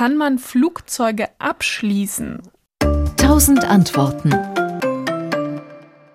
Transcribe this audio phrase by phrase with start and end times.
[0.00, 2.40] Kann man Flugzeuge abschließen?
[3.18, 4.32] Tausend Antworten.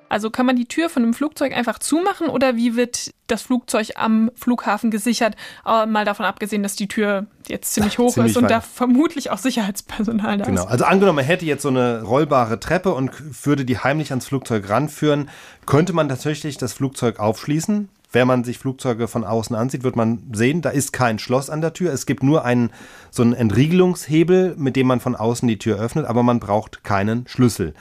[0.10, 3.92] Also kann man die Tür von einem Flugzeug einfach zumachen oder wie wird das Flugzeug
[3.94, 5.36] am Flughafen gesichert?
[5.64, 9.38] Mal davon abgesehen, dass die Tür jetzt ziemlich hoch ziemlich ist und da vermutlich auch
[9.38, 10.62] Sicherheitspersonal da genau.
[10.62, 10.62] ist.
[10.62, 14.26] Genau, also angenommen, man hätte jetzt so eine rollbare Treppe und würde die heimlich ans
[14.26, 15.30] Flugzeug ranführen,
[15.68, 17.90] könnte man tatsächlich das Flugzeug aufschließen.
[18.12, 21.62] Wenn man sich Flugzeuge von außen ansieht, wird man sehen, da ist kein Schloss an
[21.62, 21.92] der Tür.
[21.92, 22.72] Es gibt nur einen,
[23.12, 27.28] so einen Entriegelungshebel, mit dem man von außen die Tür öffnet, aber man braucht keinen
[27.28, 27.74] Schlüssel.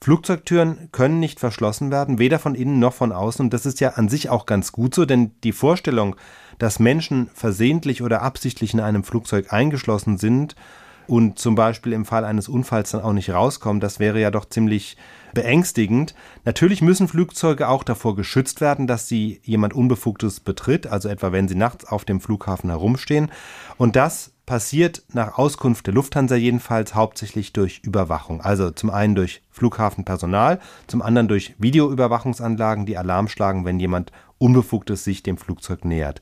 [0.00, 3.46] Flugzeugtüren können nicht verschlossen werden, weder von innen noch von außen.
[3.46, 6.16] Und das ist ja an sich auch ganz gut so, denn die Vorstellung,
[6.58, 10.54] dass Menschen versehentlich oder absichtlich in einem Flugzeug eingeschlossen sind
[11.06, 14.44] und zum Beispiel im Fall eines Unfalls dann auch nicht rauskommen, das wäre ja doch
[14.44, 14.96] ziemlich
[15.34, 16.14] beängstigend.
[16.44, 21.48] Natürlich müssen Flugzeuge auch davor geschützt werden, dass sie jemand Unbefugtes betritt, also etwa wenn
[21.48, 23.30] sie nachts auf dem Flughafen herumstehen.
[23.76, 28.40] Und das passiert nach Auskunft der Lufthansa jedenfalls hauptsächlich durch Überwachung.
[28.40, 35.02] Also zum einen durch Flughafenpersonal, zum anderen durch Videoüberwachungsanlagen, die Alarm schlagen, wenn jemand Unbefugtes
[35.02, 36.20] sich dem Flugzeug nähert.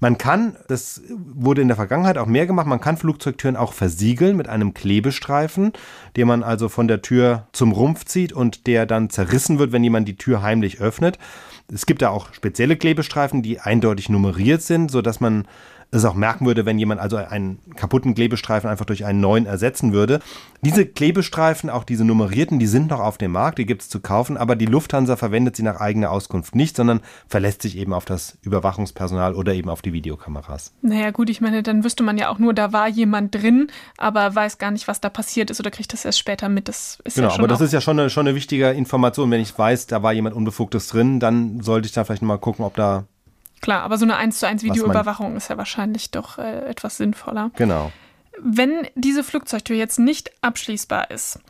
[0.00, 4.36] Man kann, das wurde in der Vergangenheit auch mehr gemacht, man kann Flugzeugtüren auch versiegeln
[4.36, 5.72] mit einem Klebestreifen,
[6.16, 9.84] den man also von der Tür zum Rumpf zieht und der dann zerrissen wird, wenn
[9.84, 11.18] jemand die Tür heimlich öffnet.
[11.72, 15.46] Es gibt da auch spezielle Klebestreifen, die eindeutig nummeriert sind, sodass man
[15.94, 19.92] es auch merken würde, wenn jemand also einen kaputten Klebestreifen einfach durch einen neuen ersetzen
[19.92, 20.20] würde.
[20.62, 24.00] Diese Klebestreifen, auch diese nummerierten, die sind noch auf dem Markt, die gibt es zu
[24.00, 28.04] kaufen, aber die Lufthansa verwendet sie nach eigener Auskunft nicht, sondern verlässt sich eben auf
[28.04, 30.72] das Überwachungspersonal oder eben auf die Videokameras.
[30.82, 34.34] Naja gut, ich meine, dann wüsste man ja auch nur, da war jemand drin, aber
[34.34, 36.68] weiß gar nicht, was da passiert ist oder kriegt das erst später mit.
[36.68, 39.30] Das ist genau, ja aber das ist ja schon eine, schon eine wichtige Information.
[39.30, 42.64] Wenn ich weiß, da war jemand Unbefugtes drin, dann sollte ich da vielleicht mal gucken,
[42.64, 43.04] ob da
[43.64, 47.50] Klar, aber so eine 1 zu 1 Videoüberwachung ist ja wahrscheinlich doch äh, etwas sinnvoller.
[47.56, 47.92] Genau.
[48.38, 51.40] Wenn diese Flugzeugtür jetzt nicht abschließbar ist,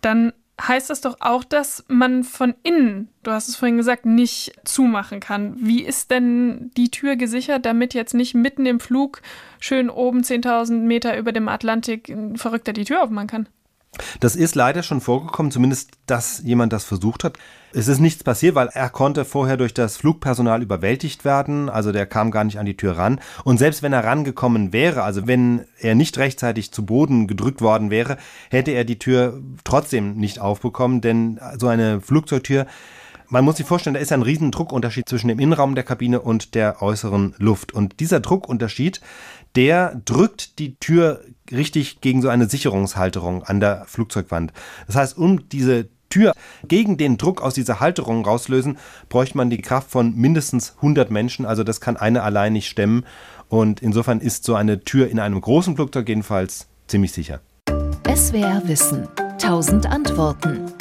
[0.00, 4.52] dann heißt das doch auch, dass man von innen, du hast es vorhin gesagt, nicht
[4.62, 5.56] zumachen kann.
[5.58, 9.20] Wie ist denn die Tür gesichert, damit jetzt nicht mitten im Flug
[9.58, 13.48] schön oben 10.000 Meter über dem Atlantik ein Verrückter die Tür aufmachen kann?
[14.20, 17.38] Das ist leider schon vorgekommen, zumindest, dass jemand das versucht hat.
[17.72, 22.06] Es ist nichts passiert, weil er konnte vorher durch das Flugpersonal überwältigt werden, also der
[22.06, 23.20] kam gar nicht an die Tür ran.
[23.42, 27.90] Und selbst wenn er rangekommen wäre, also wenn er nicht rechtzeitig zu Boden gedrückt worden
[27.90, 28.16] wäre,
[28.50, 32.66] hätte er die Tür trotzdem nicht aufbekommen, denn so eine Flugzeugtür
[33.28, 36.54] man muss sich vorstellen, da ist ein riesen Druckunterschied zwischen dem Innenraum der Kabine und
[36.54, 37.72] der äußeren Luft.
[37.72, 39.00] Und dieser Druckunterschied,
[39.56, 44.52] der drückt die Tür richtig gegen so eine Sicherungshalterung an der Flugzeugwand.
[44.86, 46.32] Das heißt, um diese Tür
[46.68, 51.44] gegen den Druck aus dieser Halterung rauslösen, bräuchte man die Kraft von mindestens 100 Menschen.
[51.46, 53.04] Also das kann eine allein nicht stemmen.
[53.48, 57.40] Und insofern ist so eine Tür in einem großen Flugzeug jedenfalls ziemlich sicher.
[58.14, 59.08] SWR Wissen.
[59.42, 60.72] 1000 Antworten.